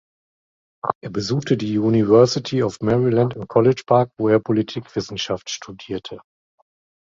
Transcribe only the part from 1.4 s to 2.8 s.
die University